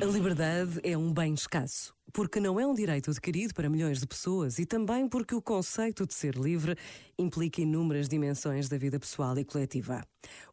[0.00, 4.06] A liberdade é um bem escasso, porque não é um direito adquirido para milhões de
[4.06, 6.76] pessoas e também porque o conceito de ser livre
[7.16, 10.02] implica inúmeras dimensões da vida pessoal e coletiva.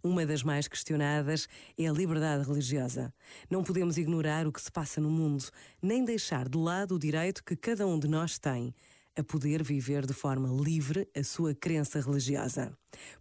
[0.04, 3.14] Uma das mais questionadas é a liberdade religiosa.
[3.50, 5.46] Não podemos ignorar o que se passa no mundo,
[5.82, 8.73] nem deixar de lado o direito que cada um de nós tem
[9.18, 12.71] a poder viver de forma livre a sua crença religiosa.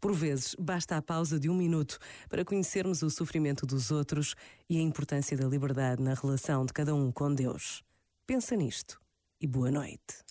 [0.01, 1.99] Por vezes, basta a pausa de um minuto
[2.29, 4.35] para conhecermos o sofrimento dos outros
[4.69, 7.83] e a importância da liberdade na relação de cada um com Deus.
[8.27, 9.01] Pensa nisto
[9.41, 10.25] e boa noite.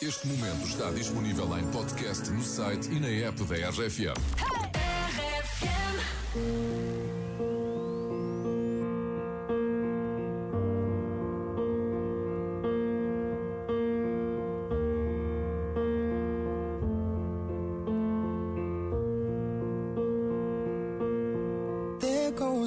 [0.00, 4.14] Este momento está disponível em podcast no site e na app da RFM.
[6.34, 6.87] There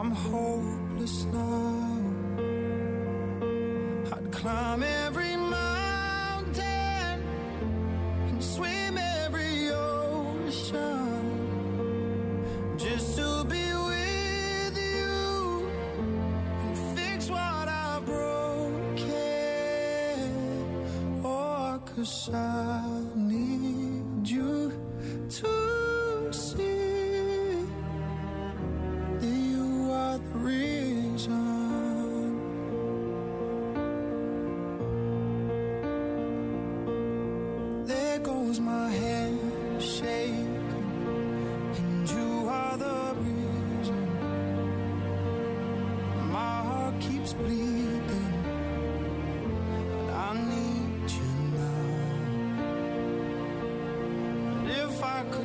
[0.00, 1.98] I'm hopeless now.
[4.14, 7.22] I'd climb every mountain
[8.28, 11.20] and swim every ocean
[12.78, 15.68] just to be with you
[16.64, 19.04] and fix what I've broken.
[21.22, 24.72] Oh, cause I need you
[25.28, 26.69] to see.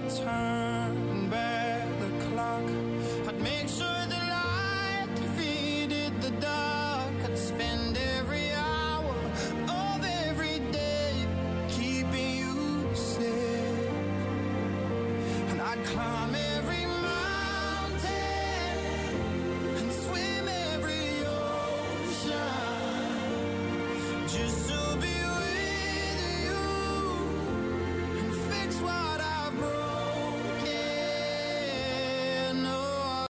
[0.10, 2.64] turn back the clock.
[3.28, 7.14] I'd make sure the light defeated the dark.
[7.24, 9.16] I'd spend every hour
[9.68, 11.14] of every day
[11.70, 13.90] keeping you safe.
[15.50, 16.25] And I'd climb.